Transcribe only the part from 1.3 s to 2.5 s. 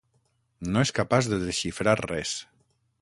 de desxifrar res.